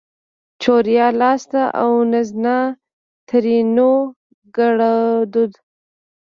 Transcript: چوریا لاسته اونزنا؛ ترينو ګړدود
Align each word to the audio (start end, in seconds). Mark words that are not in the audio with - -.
چوریا 0.61 1.07
لاسته 1.19 1.61
اونزنا؛ 1.83 2.59
ترينو 3.29 3.91
ګړدود 4.55 5.53